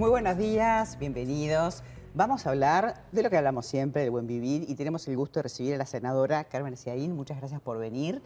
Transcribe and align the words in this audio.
Muy 0.00 0.08
buenos 0.08 0.38
días, 0.38 0.98
bienvenidos. 0.98 1.82
Vamos 2.14 2.46
a 2.46 2.50
hablar 2.52 3.04
de 3.12 3.22
lo 3.22 3.28
que 3.28 3.36
hablamos 3.36 3.66
siempre, 3.66 4.00
del 4.00 4.10
buen 4.10 4.26
vivir, 4.26 4.64
y 4.66 4.74
tenemos 4.74 5.06
el 5.06 5.14
gusto 5.14 5.40
de 5.40 5.42
recibir 5.42 5.74
a 5.74 5.76
la 5.76 5.84
senadora 5.84 6.44
Carmen 6.44 6.78
Ciaín. 6.78 7.14
Muchas 7.14 7.36
gracias 7.36 7.60
por 7.60 7.76
venir, 7.76 8.22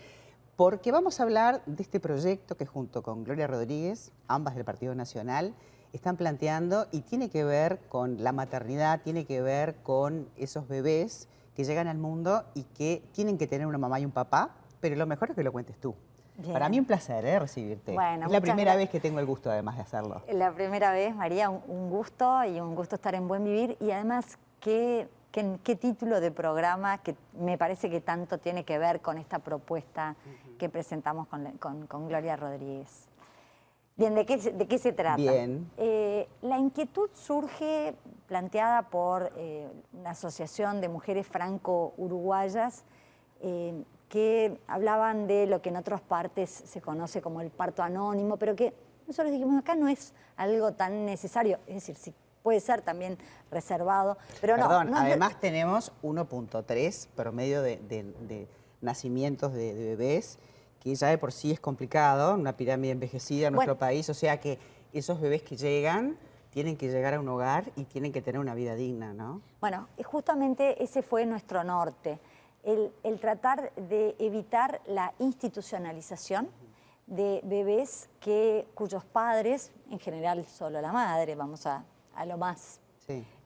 porque 0.54 0.92
vamos 0.92 1.18
a 1.18 1.24
hablar 1.24 1.64
de 1.66 1.82
este 1.82 1.98
proyecto 1.98 2.56
que 2.56 2.64
junto 2.64 3.02
con 3.02 3.24
Gloria 3.24 3.48
Rodríguez, 3.48 4.12
ambas 4.28 4.54
del 4.54 4.64
Partido 4.64 4.94
Nacional, 4.94 5.52
están 5.92 6.16
planteando 6.16 6.86
y 6.92 7.00
tiene 7.00 7.28
que 7.28 7.42
ver 7.42 7.80
con 7.88 8.22
la 8.22 8.30
maternidad, 8.30 9.00
tiene 9.02 9.24
que 9.24 9.42
ver 9.42 9.74
con 9.82 10.28
esos 10.36 10.68
bebés 10.68 11.26
que 11.56 11.64
llegan 11.64 11.88
al 11.88 11.98
mundo 11.98 12.44
y 12.54 12.62
que 12.62 13.02
tienen 13.10 13.36
que 13.36 13.48
tener 13.48 13.66
una 13.66 13.78
mamá 13.78 13.98
y 13.98 14.04
un 14.04 14.12
papá, 14.12 14.54
pero 14.78 14.94
lo 14.94 15.06
mejor 15.06 15.30
es 15.30 15.34
que 15.34 15.42
lo 15.42 15.50
cuentes 15.50 15.76
tú. 15.80 15.96
Para 16.52 16.68
mí 16.68 16.78
un 16.78 16.84
placer 16.84 17.24
¿eh? 17.24 17.38
recibirte. 17.38 17.92
es 17.94 18.30
la 18.30 18.40
primera 18.40 18.74
vez 18.74 18.90
que 18.90 19.00
tengo 19.00 19.20
el 19.20 19.26
gusto 19.26 19.50
además 19.50 19.76
de 19.76 19.82
hacerlo. 19.82 20.22
La 20.32 20.52
primera 20.52 20.90
vez, 20.92 21.14
María, 21.14 21.48
un, 21.48 21.90
gusto 21.90 22.44
y 22.44 22.60
un 22.60 22.74
gusto 22.74 22.96
estar 22.96 23.14
en 23.14 23.28
Buen 23.28 23.44
Vivir 23.44 23.76
y 23.80 23.92
además 23.92 24.38
qué, 24.60 25.08
qué, 25.30 25.76
título 25.76 26.20
de 26.20 26.32
programa 26.32 26.98
que 26.98 27.14
me 27.38 27.56
parece 27.56 27.88
que 27.88 28.00
tanto 28.00 28.38
tiene 28.38 28.64
que 28.64 28.78
ver 28.78 29.00
con 29.00 29.18
esta 29.18 29.38
propuesta 29.38 30.16
que 30.58 30.68
presentamos 30.68 31.28
con, 31.28 31.86
con, 31.86 32.08
Gloria 32.08 32.36
Rodríguez. 32.36 33.08
Bien, 33.96 34.16
¿de 34.16 34.26
qué, 34.26 34.38
de 34.38 34.66
qué 34.66 34.78
se 34.78 34.92
trata? 34.92 35.16
Bien. 35.16 35.70
Eh, 35.76 36.28
la 36.42 36.58
inquietud 36.58 37.10
surge 37.14 37.94
planteada 38.26 38.82
por 38.82 39.32
eh, 39.36 39.68
una 39.92 40.10
asociación 40.10 40.80
de 40.80 40.88
mujeres 40.88 41.28
franco-uruguayas 41.28 42.82
que 44.14 44.56
hablaban 44.68 45.26
de 45.26 45.44
lo 45.48 45.60
que 45.60 45.70
en 45.70 45.76
otras 45.76 46.00
partes 46.00 46.48
se 46.48 46.80
conoce 46.80 47.20
como 47.20 47.40
el 47.40 47.50
parto 47.50 47.82
anónimo, 47.82 48.36
pero 48.36 48.54
que 48.54 48.72
nosotros 49.08 49.32
dijimos 49.32 49.58
acá 49.58 49.74
no 49.74 49.88
es 49.88 50.12
algo 50.36 50.70
tan 50.70 51.04
necesario, 51.04 51.58
es 51.66 51.74
decir, 51.74 51.96
sí 51.96 52.14
puede 52.40 52.60
ser 52.60 52.80
también 52.82 53.18
reservado, 53.50 54.16
pero 54.40 54.54
Perdón, 54.54 54.92
no, 54.92 54.98
además 54.98 55.40
tenemos 55.40 55.90
1.3 56.04 57.08
promedio 57.16 57.60
de, 57.60 57.78
de, 57.78 58.46
nacimientos 58.80 59.52
de, 59.52 59.74
bebés, 59.74 60.38
que 60.78 60.94
ya 60.94 61.08
de 61.08 61.18
por 61.18 61.32
sí 61.32 61.50
es 61.50 61.58
complicado, 61.58 62.36
una 62.36 62.56
pirámide 62.56 62.92
envejecida 62.92 63.48
en 63.48 63.54
nuestro 63.54 63.78
país, 63.78 64.08
o 64.10 64.14
sea 64.14 64.38
que 64.38 64.60
esos 64.92 65.20
bebés 65.20 65.42
que 65.42 65.56
llegan 65.56 66.16
tienen 66.50 66.76
que 66.76 66.88
llegar 66.88 67.14
a 67.14 67.20
un 67.20 67.28
hogar 67.28 67.72
y 67.74 67.82
tienen 67.82 68.12
que 68.12 68.22
tener 68.22 68.40
una 68.40 68.54
vida 68.54 68.76
digna, 68.76 69.12
¿no? 69.12 69.40
Bueno, 69.60 69.88
justamente 70.04 70.80
ese 70.84 71.02
fue 71.02 71.26
nuestro 71.26 71.64
norte 71.64 72.20
el, 72.64 73.20
tratar 73.20 73.72
de 73.74 74.16
evitar 74.18 74.80
la 74.86 75.12
institucionalización 75.18 76.48
de 77.06 77.40
bebés 77.44 78.08
que, 78.20 78.66
cuyos 78.74 79.04
padres, 79.04 79.70
en 79.90 79.98
general 79.98 80.44
solo 80.46 80.80
la 80.80 80.92
madre, 80.92 81.34
vamos 81.34 81.66
a, 81.66 81.84
lo 82.26 82.38
más 82.38 82.80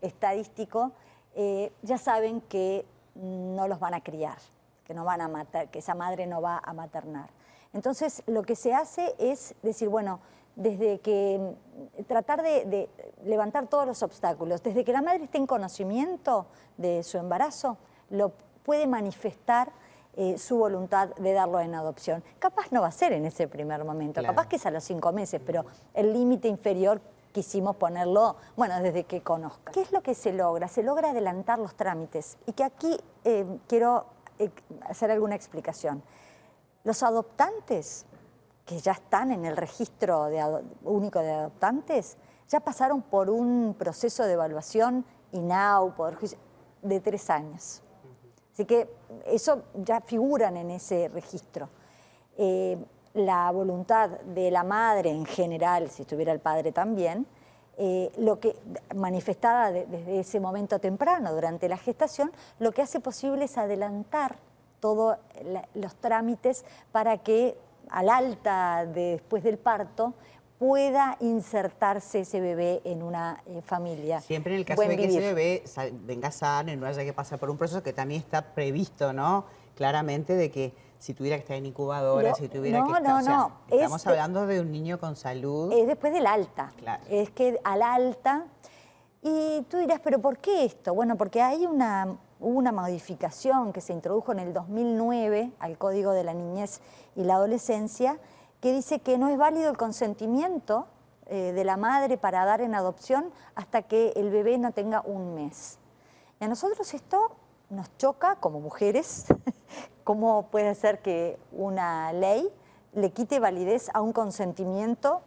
estadístico, 0.00 0.92
eh, 1.34 1.72
ya 1.82 1.98
saben 1.98 2.40
que 2.42 2.84
no 3.16 3.66
los 3.66 3.80
van 3.80 3.94
a 3.94 4.02
criar, 4.02 4.38
que, 4.84 4.94
no 4.94 5.04
van 5.04 5.20
a 5.20 5.28
matar, 5.28 5.68
que 5.68 5.80
esa 5.80 5.94
madre 5.94 6.26
no 6.26 6.40
va 6.40 6.60
a 6.64 6.72
maternar. 6.72 7.30
Entonces, 7.72 8.22
lo 8.26 8.42
que 8.42 8.54
se 8.54 8.72
hace 8.72 9.14
es 9.18 9.54
decir, 9.62 9.88
bueno, 9.88 10.20
desde 10.54 11.00
que 11.00 11.54
tratar 12.06 12.42
de, 12.42 12.64
de, 12.64 12.88
levantar 13.24 13.66
todos 13.66 13.86
los 13.86 14.02
obstáculos, 14.02 14.62
desde 14.62 14.84
que 14.84 14.92
la 14.92 15.02
madre 15.02 15.24
esté 15.24 15.38
en 15.38 15.46
conocimiento 15.46 16.46
de 16.76 17.02
su 17.02 17.18
embarazo, 17.18 17.78
lo 18.10 18.32
puede 18.68 18.86
manifestar 18.86 19.72
eh, 20.14 20.36
su 20.36 20.58
voluntad 20.58 21.08
de 21.16 21.32
darlo 21.32 21.58
en 21.58 21.74
adopción. 21.74 22.22
Capaz 22.38 22.70
no 22.70 22.82
va 22.82 22.88
a 22.88 22.92
ser 22.92 23.14
en 23.14 23.24
ese 23.24 23.48
primer 23.48 23.82
momento, 23.82 24.22
capaz 24.22 24.46
que 24.46 24.56
es 24.56 24.66
a 24.66 24.70
los 24.70 24.84
cinco 24.84 25.10
meses, 25.10 25.40
pero 25.42 25.64
el 25.94 26.12
límite 26.12 26.48
inferior 26.48 27.00
quisimos 27.32 27.76
ponerlo, 27.76 28.36
bueno, 28.56 28.78
desde 28.82 29.04
que 29.04 29.22
conozca. 29.22 29.72
¿Qué 29.72 29.80
es 29.80 29.90
lo 29.90 30.02
que 30.02 30.14
se 30.14 30.34
logra? 30.34 30.68
Se 30.68 30.82
logra 30.82 31.12
adelantar 31.12 31.58
los 31.58 31.76
trámites 31.76 32.36
y 32.44 32.52
que 32.52 32.62
aquí 32.62 32.94
eh, 33.24 33.46
quiero 33.66 34.04
eh, 34.38 34.50
hacer 34.82 35.10
alguna 35.12 35.34
explicación. 35.34 36.02
Los 36.84 37.02
adoptantes 37.02 38.04
que 38.66 38.80
ya 38.80 38.92
están 38.92 39.32
en 39.32 39.46
el 39.46 39.56
registro 39.56 40.28
único 40.84 41.20
de 41.20 41.32
adoptantes, 41.32 42.18
ya 42.50 42.60
pasaron 42.60 43.00
por 43.00 43.30
un 43.30 43.74
proceso 43.78 44.24
de 44.24 44.34
evaluación 44.34 45.06
INAU, 45.32 45.94
Poder 45.94 46.16
Juicio, 46.16 46.38
de 46.82 47.00
tres 47.00 47.30
años. 47.30 47.82
Así 48.58 48.64
que 48.64 48.88
eso 49.26 49.62
ya 49.72 50.00
figuran 50.00 50.56
en 50.56 50.72
ese 50.72 51.06
registro. 51.06 51.68
Eh, 52.36 52.76
la 53.14 53.52
voluntad 53.52 54.10
de 54.10 54.50
la 54.50 54.64
madre 54.64 55.10
en 55.12 55.24
general, 55.26 55.88
si 55.90 56.02
estuviera 56.02 56.32
el 56.32 56.40
padre 56.40 56.72
también, 56.72 57.24
eh, 57.76 58.10
lo 58.18 58.40
que 58.40 58.56
manifestada 58.96 59.70
desde 59.70 60.18
ese 60.18 60.40
momento 60.40 60.80
temprano, 60.80 61.32
durante 61.32 61.68
la 61.68 61.76
gestación, 61.76 62.32
lo 62.58 62.72
que 62.72 62.82
hace 62.82 62.98
posible 62.98 63.44
es 63.44 63.56
adelantar 63.56 64.38
todos 64.80 65.18
los 65.74 65.94
trámites 65.94 66.64
para 66.90 67.18
que 67.18 67.56
al 67.90 68.08
alta 68.08 68.86
después 68.86 69.44
del 69.44 69.58
parto 69.58 70.14
pueda 70.58 71.16
insertarse 71.20 72.20
ese 72.20 72.40
bebé 72.40 72.80
en 72.84 73.02
una 73.02 73.42
eh, 73.46 73.62
familia. 73.62 74.20
Siempre 74.20 74.54
en 74.54 74.60
el 74.60 74.64
caso 74.64 74.82
de 74.82 74.96
que 74.96 75.04
ese 75.04 75.20
bebé 75.20 75.62
venga 76.04 76.30
sano 76.30 76.72
y 76.72 76.76
no 76.76 76.86
haya 76.86 77.04
que 77.04 77.12
pasar 77.12 77.38
por 77.38 77.48
un 77.48 77.56
proceso 77.56 77.82
que 77.82 77.92
también 77.92 78.20
está 78.20 78.54
previsto, 78.54 79.12
¿no? 79.12 79.44
Claramente 79.76 80.34
de 80.34 80.50
que 80.50 80.74
si 80.98 81.14
tuviera 81.14 81.36
que 81.36 81.42
estar 81.42 81.56
en 81.56 81.66
incubadora, 81.66 82.34
si 82.34 82.48
tuviera 82.48 82.82
que 82.84 82.92
estar... 82.92 83.02
No, 83.02 83.22
no, 83.22 83.52
Estamos 83.70 84.04
hablando 84.06 84.46
de 84.46 84.60
un 84.60 84.72
niño 84.72 84.98
con 84.98 85.14
salud. 85.14 85.72
Es 85.72 85.86
después 85.86 86.12
del 86.12 86.26
alta. 86.26 86.72
Claro. 86.76 87.02
Es 87.08 87.30
que 87.30 87.58
al 87.62 87.82
alta... 87.82 88.46
Y 89.20 89.62
tú 89.68 89.78
dirás, 89.78 90.00
¿pero 90.02 90.20
por 90.20 90.38
qué 90.38 90.64
esto? 90.64 90.94
Bueno, 90.94 91.16
porque 91.16 91.42
hay 91.42 91.66
una, 91.66 92.18
una 92.38 92.70
modificación 92.70 93.72
que 93.72 93.80
se 93.80 93.92
introdujo 93.92 94.30
en 94.30 94.38
el 94.38 94.52
2009 94.52 95.50
al 95.58 95.76
Código 95.76 96.12
de 96.12 96.22
la 96.22 96.34
Niñez 96.34 96.80
y 97.16 97.24
la 97.24 97.34
Adolescencia, 97.34 98.18
que 98.60 98.72
dice 98.72 99.00
que 99.00 99.18
no 99.18 99.28
es 99.28 99.38
válido 99.38 99.70
el 99.70 99.76
consentimiento 99.76 100.86
eh, 101.26 101.52
de 101.52 101.64
la 101.64 101.76
madre 101.76 102.16
para 102.16 102.44
dar 102.44 102.60
en 102.60 102.74
adopción 102.74 103.30
hasta 103.54 103.82
que 103.82 104.12
el 104.16 104.30
bebé 104.30 104.58
no 104.58 104.72
tenga 104.72 105.02
un 105.02 105.34
mes. 105.34 105.78
Y 106.40 106.44
a 106.44 106.48
nosotros 106.48 106.94
esto 106.94 107.36
nos 107.70 107.96
choca 107.98 108.36
como 108.36 108.60
mujeres, 108.60 109.26
cómo 110.04 110.48
puede 110.50 110.74
ser 110.74 111.00
que 111.02 111.38
una 111.52 112.12
ley 112.12 112.48
le 112.94 113.10
quite 113.12 113.40
validez 113.40 113.90
a 113.94 114.00
un 114.00 114.12
consentimiento 114.12 115.22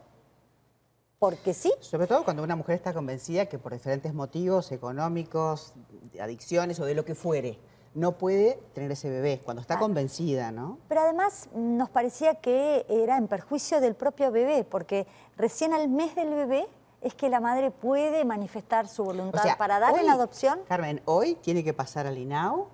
porque 1.19 1.53
sí. 1.53 1.71
Sobre 1.81 2.07
todo 2.07 2.23
cuando 2.23 2.41
una 2.41 2.55
mujer 2.55 2.77
está 2.77 2.95
convencida 2.95 3.45
que 3.45 3.59
por 3.59 3.73
diferentes 3.73 4.11
motivos 4.15 4.71
económicos, 4.71 5.75
adicciones 6.19 6.79
o 6.79 6.85
de 6.85 6.95
lo 6.95 7.05
que 7.05 7.13
fuere, 7.13 7.59
no 7.93 8.13
puede 8.17 8.59
tener 8.73 8.91
ese 8.91 9.09
bebé, 9.09 9.41
cuando 9.43 9.61
está 9.61 9.77
convencida, 9.77 10.51
¿no? 10.51 10.77
Pero 10.87 11.01
además 11.01 11.49
nos 11.53 11.89
parecía 11.89 12.35
que 12.35 12.85
era 12.89 13.17
en 13.17 13.27
perjuicio 13.27 13.81
del 13.81 13.95
propio 13.95 14.31
bebé, 14.31 14.63
porque 14.63 15.07
recién 15.37 15.73
al 15.73 15.89
mes 15.89 16.15
del 16.15 16.33
bebé 16.33 16.67
es 17.01 17.13
que 17.15 17.29
la 17.29 17.39
madre 17.39 17.71
puede 17.71 18.23
manifestar 18.25 18.87
su 18.87 19.03
voluntad 19.03 19.57
para 19.57 19.79
dar 19.79 19.97
en 19.97 20.09
adopción. 20.09 20.59
Carmen, 20.67 21.01
hoy 21.05 21.35
tiene 21.35 21.63
que 21.63 21.73
pasar 21.73 22.07
al 22.07 22.17
INAU 22.17 22.67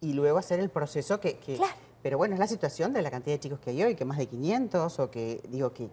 y 0.00 0.12
luego 0.12 0.38
hacer 0.38 0.60
el 0.60 0.70
proceso 0.70 1.20
que... 1.20 1.36
Claro. 1.38 1.89
Pero 2.02 2.18
bueno, 2.18 2.34
es 2.34 2.40
la 2.40 2.46
situación 2.46 2.92
de 2.92 3.02
la 3.02 3.10
cantidad 3.10 3.34
de 3.34 3.40
chicos 3.40 3.60
que 3.60 3.70
hay 3.70 3.82
hoy, 3.82 3.94
que 3.94 4.04
más 4.04 4.18
de 4.18 4.26
500 4.26 4.98
o 4.98 5.10
que, 5.10 5.42
digo, 5.48 5.72
que, 5.72 5.90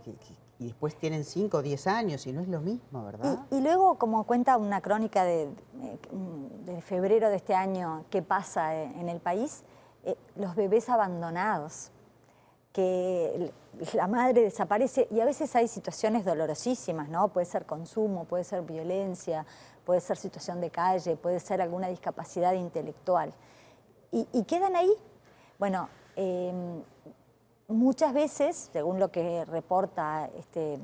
y 0.59 0.67
después 0.67 0.95
tienen 0.95 1.23
5 1.23 1.57
o 1.57 1.61
10 1.61 1.87
años 1.87 2.25
y 2.27 2.33
no 2.33 2.41
es 2.41 2.47
lo 2.47 2.61
mismo, 2.61 3.03
¿verdad? 3.03 3.45
Y, 3.51 3.61
luego, 3.61 3.97
como 3.97 4.23
cuenta 4.23 4.57
una 4.57 4.81
crónica 4.81 5.23
de, 5.23 5.49
de, 6.65 6.81
febrero 6.81 7.29
de 7.29 7.35
este 7.35 7.53
año 7.53 8.05
que 8.09 8.21
pasa 8.21 8.75
en 8.75 9.09
el 9.09 9.19
país, 9.19 9.63
eh, 10.03 10.15
los 10.35 10.55
bebés 10.55 10.89
abandonados, 10.89 11.91
que 12.71 13.51
la 13.93 14.07
madre 14.07 14.41
desaparece 14.41 15.07
y 15.09 15.19
a 15.19 15.25
veces 15.25 15.55
hay 15.55 15.67
situaciones 15.67 16.23
dolorosísimas, 16.25 17.09
¿no? 17.09 17.27
Puede 17.29 17.45
ser 17.45 17.65
consumo, 17.65 18.25
puede 18.25 18.43
ser 18.43 18.61
violencia, 18.61 19.45
puede 19.83 19.99
ser 19.99 20.17
situación 20.17 20.61
de 20.61 20.69
calle, 20.69 21.15
puede 21.15 21.39
ser 21.39 21.61
alguna 21.61 21.87
discapacidad 21.87 22.53
intelectual. 22.53 23.33
Y, 24.11 24.43
quedan 24.43 24.75
ahí. 24.75 24.91
Bueno, 25.59 25.89
em, 26.15 26.83
muchas 27.67 28.13
veces, 28.13 28.69
según 28.71 28.99
lo 28.99 29.11
que 29.11 29.43
reporta 29.45 30.29
este, 30.37 30.79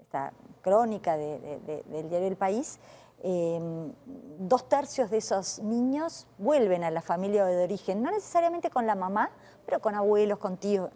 esta 0.00 0.32
crónica 0.60 1.16
del 1.16 2.08
diario 2.10 2.28
El 2.28 2.36
País, 2.36 2.78
em, 3.22 3.90
dos 4.38 4.68
tercios 4.68 5.10
de 5.10 5.16
esos 5.16 5.60
niños 5.60 6.26
vuelven 6.36 6.84
a 6.84 6.90
la 6.90 7.00
familia 7.00 7.46
de 7.46 7.64
origen, 7.64 8.02
no 8.02 8.10
necesariamente 8.10 8.68
con 8.68 8.86
la 8.86 8.94
mamá, 8.94 9.30
pero 9.64 9.80
con 9.80 9.94
abuelos, 9.94 10.38
con 10.38 10.58
tíos, 10.58 10.90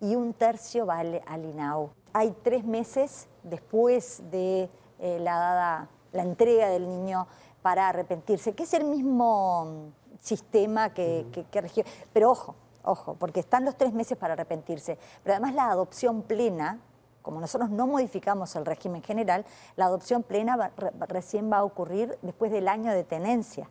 y 0.00 0.16
un 0.16 0.32
tercio 0.32 0.86
va 0.86 1.00
al, 1.00 1.44
INAU. 1.44 1.90
Hay 2.14 2.34
tres 2.42 2.64
meses 2.64 3.28
después 3.42 4.22
de 4.30 4.70
eh, 4.98 5.18
la, 5.20 5.86
la 6.12 6.22
entrega 6.22 6.68
del 6.68 6.88
niño 6.88 7.26
para 7.60 7.88
arrepentirse, 7.88 8.54
que 8.54 8.62
es 8.62 8.72
el 8.72 8.84
mismo 8.84 9.92
sistema 10.22 10.94
que, 10.94 11.26
que, 11.32 11.44
que 11.44 11.60
regió. 11.60 11.84
Pero 12.12 12.30
ojo, 12.30 12.54
ojo, 12.84 13.16
porque 13.18 13.40
están 13.40 13.64
los 13.64 13.76
tres 13.76 13.92
meses 13.92 14.16
para 14.16 14.32
arrepentirse, 14.34 14.98
pero 15.22 15.34
además 15.34 15.54
la 15.54 15.70
adopción 15.70 16.22
plena 16.22 16.80
como 17.22 17.40
nosotros 17.40 17.70
no 17.70 17.86
modificamos 17.86 18.54
el 18.56 18.66
régimen 18.66 19.02
general, 19.02 19.46
la 19.76 19.86
adopción 19.86 20.22
plena 20.22 20.72
recién 21.08 21.50
va 21.50 21.58
a 21.58 21.64
ocurrir 21.64 22.18
después 22.20 22.50
del 22.50 22.68
año 22.68 22.92
de 22.92 23.04
tenencia. 23.04 23.68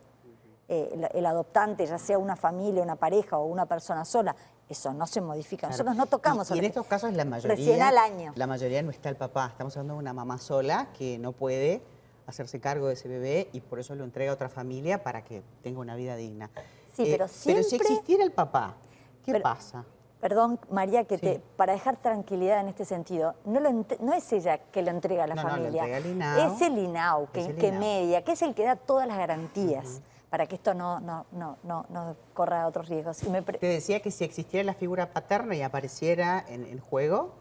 Eh, 0.68 1.08
el, 1.12 1.26
adoptante, 1.26 1.84
ya 1.86 1.98
sea 1.98 2.18
una 2.18 2.34
familia, 2.34 2.82
una 2.82 2.96
pareja 2.96 3.36
o 3.36 3.44
una 3.44 3.66
persona 3.66 4.06
sola, 4.06 4.34
eso 4.68 4.94
no 4.94 5.06
se 5.06 5.20
modifica. 5.20 5.68
Nosotros 5.68 5.94
no 5.96 6.06
tocamos. 6.06 6.50
Y, 6.50 6.58
en 6.58 6.64
estos 6.64 6.86
casos 6.86 7.12
la 7.12 7.26
mayoría... 7.26 7.56
Recién 7.56 7.82
al 7.82 7.98
año. 7.98 8.32
La 8.36 8.46
mayoría 8.46 8.82
no 8.82 8.90
está 8.90 9.10
el 9.10 9.16
papá. 9.16 9.48
Estamos 9.48 9.76
hablando 9.76 9.94
de 9.94 9.98
una 9.98 10.14
mamá 10.14 10.38
sola 10.38 10.88
que 10.96 11.18
no 11.18 11.32
puede 11.32 11.82
hacerse 12.26 12.60
cargo 12.60 12.88
de 12.88 12.94
ese 12.94 13.08
bebé 13.08 13.48
y 13.52 13.60
por 13.60 13.78
eso 13.78 13.94
lo 13.94 14.04
entrega 14.04 14.30
a 14.30 14.34
otra 14.34 14.48
familia 14.48 15.02
para 15.02 15.24
que 15.24 15.42
tenga 15.62 15.80
una 15.80 15.96
vida 15.96 16.16
digna. 16.16 16.50
Sí, 16.94 17.06
pero 17.10 17.28
siempre... 17.28 17.64
Pero 17.64 17.68
si 17.68 17.76
existiera 17.76 18.24
el 18.24 18.32
papá, 18.32 18.76
¿qué 19.24 19.40
pasa? 19.40 19.84
Perdón, 20.22 20.60
María, 20.70 21.04
que 21.04 21.18
te, 21.18 21.42
para 21.56 21.72
dejar 21.72 21.96
tranquilidad 21.96 22.60
en 22.60 22.68
este 22.68 22.84
sentido, 22.84 23.34
no, 23.44 23.58
no 23.58 24.12
es 24.14 24.32
ella 24.32 24.58
que 24.58 24.80
lo 24.80 24.92
entrega 24.92 25.24
a 25.24 25.26
la 25.26 25.34
familia, 25.34 25.98
es 25.98 26.62
el 26.62 26.78
INAU 26.78 27.28
que, 27.32 27.72
media, 27.72 28.22
que 28.22 28.30
es 28.30 28.42
el 28.42 28.54
que 28.54 28.62
da 28.62 28.76
todas 28.76 29.08
las 29.08 29.18
garantías 29.18 30.00
para 30.30 30.46
que 30.46 30.54
esto 30.54 30.74
no, 30.74 31.00
no, 31.00 31.26
no, 31.32 31.58
no, 31.64 32.16
corra 32.34 32.68
otros 32.68 32.88
riesgos. 32.88 33.18
Te 33.58 33.66
decía 33.66 34.00
que 34.00 34.12
si 34.12 34.22
existiera 34.22 34.64
la 34.64 34.74
figura 34.74 35.12
paterna 35.12 35.56
y 35.56 35.62
apareciera 35.62 36.44
en 36.48 36.66
el 36.66 36.80
juego... 36.80 37.34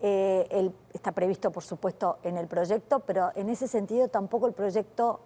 Eh, 0.00 0.70
está 0.92 1.12
previsto, 1.12 1.50
por 1.50 1.62
supuesto, 1.62 2.18
en 2.22 2.36
el 2.36 2.46
proyecto, 2.46 3.00
pero 3.00 3.30
en 3.34 3.48
ese 3.48 3.66
sentido 3.66 4.08
tampoco 4.08 4.46
el 4.46 4.52
proyecto 4.52 5.20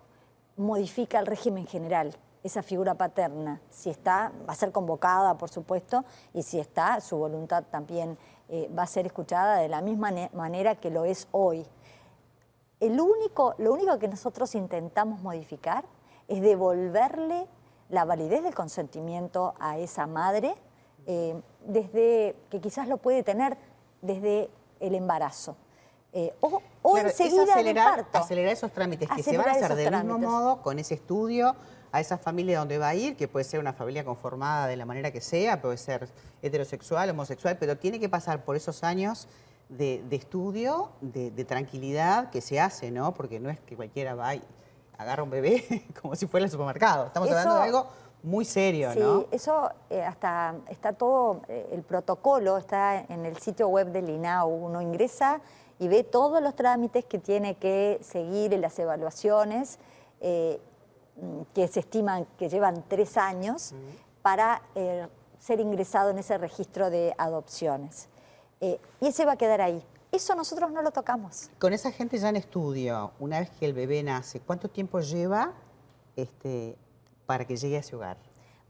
modifica 0.56 1.18
el 1.18 1.26
régimen 1.26 1.66
general, 1.66 2.14
esa 2.44 2.62
figura 2.62 2.94
paterna. 2.94 3.60
Si 3.70 3.90
está, 3.90 4.32
va 4.48 4.52
a 4.52 4.56
ser 4.56 4.72
convocada, 4.72 5.36
por 5.36 5.48
supuesto, 5.48 6.04
y 6.32 6.42
si 6.42 6.60
está, 6.60 7.00
su 7.00 7.16
voluntad 7.16 7.64
también 7.70 8.16
eh, 8.48 8.70
va 8.76 8.84
a 8.84 8.86
ser 8.86 9.06
escuchada 9.06 9.56
de 9.56 9.68
la 9.68 9.80
misma 9.80 10.10
manera 10.32 10.76
que 10.76 10.90
lo 10.90 11.04
es 11.04 11.28
hoy. 11.32 11.66
El 12.78 13.00
único, 13.00 13.54
lo 13.58 13.72
único 13.72 13.98
que 13.98 14.08
nosotros 14.08 14.54
intentamos 14.54 15.20
modificar 15.20 15.84
es 16.28 16.40
devolverle 16.40 17.46
la 17.90 18.04
validez 18.04 18.42
del 18.42 18.54
consentimiento 18.54 19.54
a 19.58 19.78
esa 19.78 20.06
madre 20.06 20.54
eh, 21.06 21.40
desde 21.66 22.36
que 22.48 22.60
quizás 22.60 22.88
lo 22.88 22.98
puede 22.98 23.22
tener 23.22 23.58
desde 24.00 24.48
el 24.80 24.94
embarazo. 24.94 25.56
Eh, 26.12 26.34
o, 26.40 26.60
o 26.82 26.98
enseguida 26.98 27.44
acelerar, 27.44 28.06
acelerar 28.12 28.52
esos 28.52 28.72
trámites 28.72 29.08
que 29.08 29.22
se 29.22 29.38
van 29.38 29.48
a 29.48 29.52
hacer 29.52 29.76
del 29.76 29.92
mismo 29.92 30.18
modo 30.18 30.60
con 30.60 30.80
ese 30.80 30.94
estudio 30.94 31.54
a 31.92 32.00
esa 32.00 32.18
familia 32.18 32.58
donde 32.58 32.78
va 32.78 32.88
a 32.88 32.94
ir, 32.94 33.16
que 33.16 33.28
puede 33.28 33.44
ser 33.44 33.60
una 33.60 33.72
familia 33.72 34.04
conformada 34.04 34.66
de 34.66 34.76
la 34.76 34.86
manera 34.86 35.10
que 35.12 35.20
sea, 35.20 35.60
puede 35.60 35.76
ser 35.76 36.08
heterosexual, 36.42 37.10
homosexual, 37.10 37.56
pero 37.58 37.76
tiene 37.76 37.98
que 37.98 38.08
pasar 38.08 38.44
por 38.44 38.56
esos 38.56 38.84
años 38.84 39.28
de, 39.68 40.02
estudio, 40.10 40.90
de, 41.00 41.30
de, 41.30 41.44
tranquilidad 41.44 42.30
que 42.30 42.40
se 42.40 42.60
hace, 42.60 42.90
¿no? 42.90 43.14
Porque 43.14 43.38
no 43.38 43.50
es 43.50 43.60
que 43.60 43.76
cualquiera 43.76 44.14
va 44.14 44.34
y 44.34 44.42
agarra 44.98 45.22
un 45.22 45.30
bebé 45.30 45.86
como 46.00 46.14
si 46.16 46.26
fuera 46.26 46.44
el 46.46 46.50
supermercado. 46.50 47.06
Estamos 47.06 47.28
hablando 47.28 47.54
de 47.54 47.62
algo 47.62 47.88
muy 48.22 48.44
serio, 48.44 48.94
¿no? 48.94 49.20
Sí, 49.20 49.26
eso 49.32 49.70
eh, 49.88 50.02
hasta 50.02 50.54
está 50.68 50.92
todo, 50.92 51.42
eh, 51.48 51.68
el 51.72 51.82
protocolo 51.82 52.58
está 52.58 53.00
en 53.00 53.24
el 53.24 53.36
sitio 53.38 53.68
web 53.68 53.92
del 53.92 54.08
INAU. 54.08 54.48
Uno 54.48 54.80
ingresa 54.80 55.40
y 55.78 55.88
ve 55.88 56.04
todos 56.04 56.42
los 56.42 56.54
trámites 56.54 57.04
que 57.04 57.18
tiene 57.18 57.56
que 57.56 57.98
seguir 58.02 58.52
en 58.52 58.60
las 58.60 58.78
evaluaciones, 58.78 59.78
eh, 60.20 60.60
que 61.54 61.68
se 61.68 61.80
estiman 61.80 62.26
que 62.38 62.48
llevan 62.48 62.84
tres 62.88 63.16
años, 63.16 63.74
para 64.22 64.62
ser 65.38 65.60
ingresado 65.60 66.10
en 66.10 66.18
ese 66.18 66.36
registro 66.38 66.90
de 66.90 67.14
adopciones. 67.18 68.08
y 68.60 68.78
ese 69.06 69.24
va 69.24 69.32
a 69.32 69.36
quedar 69.36 69.62
ahí. 69.62 69.82
Eso 70.12 70.34
nosotros 70.34 70.70
no 70.70 70.82
lo 70.82 70.90
tocamos. 70.90 71.50
Con 71.58 71.72
esa 71.72 71.90
gente 71.92 72.18
ya 72.18 72.28
en 72.28 72.36
estudio, 72.36 73.12
una 73.18 73.40
vez 73.40 73.50
que 73.50 73.64
el 73.64 73.72
bebé 73.72 74.02
nace, 74.02 74.40
¿cuánto 74.40 74.68
tiempo 74.68 75.00
lleva 75.00 75.52
este, 76.16 76.76
para 77.30 77.44
que 77.44 77.56
llegue 77.56 77.76
a 77.76 77.78
ese 77.78 77.94
hogar? 77.94 78.16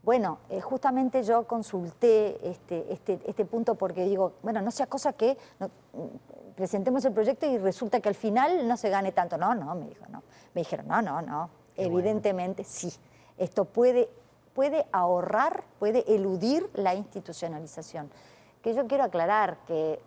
Bueno, 0.03 0.37
eh, 0.47 0.61
justamente 0.61 1.23
yo 1.23 1.47
consulté 1.47 2.37
este, 2.47 2.93
este, 2.93 3.19
este, 3.25 3.43
punto 3.43 3.73
porque 3.73 4.03
digo, 4.03 4.33
bueno, 4.43 4.61
no 4.61 4.69
sea 4.69 4.85
cosa 4.85 5.13
que 5.13 5.35
mm, 5.57 6.53
presentemos 6.53 7.03
el 7.05 7.11
proyecto 7.11 7.47
y 7.47 7.57
resulta 7.57 7.99
que 7.99 8.09
al 8.09 8.13
final 8.13 8.67
no 8.67 8.77
se 8.77 8.91
gane 8.91 9.13
tanto. 9.13 9.35
No, 9.35 9.55
no, 9.55 9.73
me 9.73 9.87
dijo, 9.87 10.05
no. 10.11 10.21
Me 10.53 10.61
dijeron, 10.61 10.87
no, 10.87 11.01
no, 11.01 11.23
no. 11.23 11.49
Evidentemente 11.75 12.63
sí. 12.63 12.93
Esto 13.35 13.65
puede, 13.65 14.09
puede 14.53 14.85
ahorrar, 14.91 15.63
puede 15.79 16.05
eludir 16.13 16.69
la 16.75 16.93
institucionalización 16.93 18.11
que 18.61 18.75
yo 18.75 18.85
quiero 18.85 19.05
aclarar 19.05 19.57
que 19.65 19.99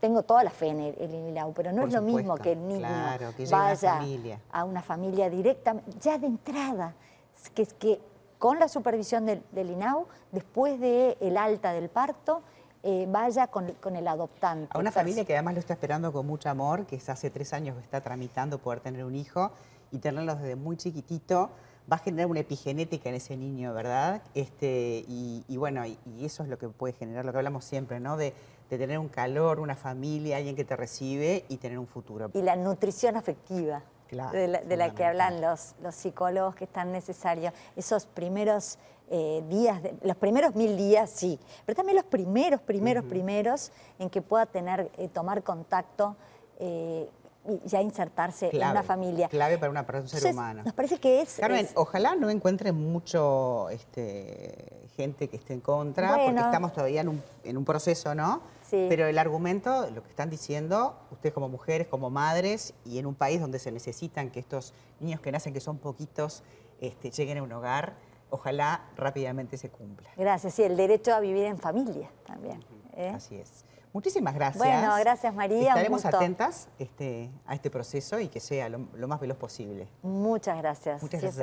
tengo 0.00 0.22
toda 0.22 0.44
la 0.44 0.50
fe 0.50 0.68
en 0.68 0.80
el, 0.80 1.14
INAU, 1.14 1.54
pero 1.54 1.72
no 1.72 1.86
es 1.86 1.94
lo 1.94 2.02
mismo 2.02 2.36
que 2.36 2.52
el 2.52 2.68
niño 2.68 2.86
vaya 3.50 4.00
a 4.52 4.64
una 4.64 4.82
familia 4.82 5.30
directa, 5.30 5.76
ya 5.98 6.18
de 6.18 6.26
entrada, 6.26 6.94
que, 7.54 7.66
que 7.66 8.00
con 8.38 8.58
la 8.58 8.68
supervisión 8.68 9.26
del, 9.26 9.42
INAU, 9.54 10.06
después 10.32 10.78
del 10.80 11.16
el 11.20 11.36
alta 11.36 11.72
del 11.72 11.88
parto, 11.88 12.42
eh, 12.82 13.06
vaya 13.08 13.48
con, 13.48 13.66
el 13.96 14.08
adoptante. 14.08 14.68
A 14.72 14.78
una 14.78 14.92
familia 14.92 15.24
que 15.24 15.34
además 15.34 15.54
lo 15.54 15.60
está 15.60 15.72
esperando 15.72 16.12
con 16.12 16.26
mucho 16.26 16.48
amor, 16.48 16.86
que 16.86 17.00
hace 17.06 17.30
tres 17.30 17.52
años 17.52 17.76
está 17.82 18.00
tramitando 18.00 18.58
poder 18.58 18.80
tener 18.80 19.04
un 19.04 19.16
hijo 19.16 19.50
y 19.90 19.98
tenerlo 19.98 20.36
desde 20.36 20.56
muy 20.56 20.76
chiquitito, 20.76 21.50
va 21.90 21.96
a 21.96 21.98
generar 21.98 22.26
una 22.28 22.40
epigenética 22.40 23.08
en 23.08 23.16
ese 23.16 23.36
niño, 23.36 23.72
¿verdad? 23.72 24.22
Este, 24.34 25.04
y, 25.08 25.56
bueno, 25.56 25.84
y, 25.86 25.98
eso 26.24 26.42
es 26.42 26.48
lo 26.48 26.58
que 26.58 26.68
puede 26.68 26.92
generar, 26.94 27.24
lo 27.24 27.32
que 27.32 27.38
hablamos 27.38 27.64
siempre, 27.64 28.00
¿no? 28.00 28.16
De, 28.16 28.32
tener 28.68 28.98
un 28.98 29.08
calor, 29.08 29.60
una 29.60 29.76
familia, 29.76 30.38
alguien 30.38 30.56
que 30.56 30.64
te 30.64 30.74
recibe 30.74 31.44
y 31.48 31.58
tener 31.58 31.78
un 31.78 31.86
futuro. 31.86 32.30
Y 32.34 32.42
la 32.42 32.56
nutrición 32.56 33.16
afectiva. 33.16 33.82
De, 34.10 34.76
la, 34.76 34.94
que 34.94 35.04
hablan 35.04 35.40
los, 35.40 35.74
los 35.82 35.94
psicólogos 35.94 36.54
que 36.54 36.64
es 36.64 36.70
tan 36.70 36.92
necesario. 36.92 37.52
Esos 37.76 38.06
primeros 38.06 38.78
eh, 39.08 39.44
días, 39.48 39.80
los 40.02 40.16
primeros 40.16 40.54
mil 40.54 40.76
días, 40.76 41.10
sí, 41.10 41.38
pero 41.64 41.76
también 41.76 41.96
los 41.96 42.04
primeros, 42.04 42.60
primeros, 42.60 43.04
primeros 43.04 43.72
en 43.98 44.10
que 44.10 44.20
pueda 44.20 44.46
tener, 44.46 44.90
eh, 44.98 45.08
tomar 45.08 45.42
contacto 45.44 46.16
eh, 46.58 47.08
y 47.48 47.68
ya 47.68 47.80
insertarse 47.80 48.50
en 48.52 48.56
una 48.56 48.82
familia. 48.82 49.28
Clave 49.28 49.58
para, 49.58 49.70
una, 49.70 49.86
un 49.88 50.08
ser 50.08 50.32
humano. 50.32 50.62
Nos 50.64 50.74
parece 50.74 50.98
que 50.98 51.20
es... 51.20 51.36
Carmen, 51.38 51.68
ojalá 51.76 52.16
no 52.16 52.30
encuentre 52.30 52.72
mucho 52.72 53.68
este, 53.70 54.85
gente 54.96 55.28
que 55.28 55.36
esté 55.36 55.54
en 55.54 55.60
contra, 55.60 56.16
porque 56.16 56.40
estamos 56.40 56.72
todavía 56.72 57.02
en 57.02 57.08
un, 57.08 57.22
en 57.44 57.56
un 57.56 57.64
proceso, 57.64 58.14
¿no? 58.14 58.40
Sí. 58.68 58.86
Pero 58.88 59.06
el 59.06 59.18
argumento, 59.18 59.88
lo 59.90 60.02
que 60.02 60.08
están 60.08 60.30
diciendo, 60.30 60.98
ustedes 61.10 61.32
como 61.32 61.48
mujeres, 61.48 61.86
como 61.86 62.10
madres, 62.10 62.74
y 62.84 62.98
en 62.98 63.06
un 63.06 63.14
país 63.14 63.40
donde 63.40 63.58
se 63.58 63.70
necesitan 63.70 64.30
que 64.30 64.40
estos 64.40 64.72
niños 65.00 65.20
que 65.20 65.30
nacen, 65.30 65.52
que 65.52 65.60
son 65.60 65.78
poquitos, 65.78 66.42
este, 66.80 67.10
lleguen 67.10 67.38
a 67.38 67.42
un 67.42 67.52
hogar, 67.52 67.94
ojalá 68.30 68.84
rápidamente 68.96 69.56
se 69.56 69.70
cumpla. 69.70 70.08
Gracias, 70.16 70.54
sí, 70.54 70.62
el 70.62 70.76
derecho 70.76 71.14
a 71.14 71.20
vivir 71.20 71.44
en 71.44 71.58
familia 71.58 72.10
también. 72.26 72.64
¿eh? 72.96 73.12
Así 73.14 73.36
es. 73.36 73.64
Muchísimas 73.96 74.34
gracias. 74.34 74.58
Bueno, 74.58 74.94
gracias 74.98 75.34
María. 75.34 75.68
Estaremos 75.68 76.04
atentas 76.04 76.68
este, 76.78 77.30
a 77.46 77.54
este 77.54 77.70
proceso 77.70 78.20
y 78.20 78.28
que 78.28 78.40
sea 78.40 78.68
lo, 78.68 79.08
más 79.08 79.18
veloz 79.18 79.38
posible. 79.38 79.88
Muchas 80.02 80.58
gracias. 80.58 81.02
Muchas 81.02 81.22
gracias. 81.22 81.38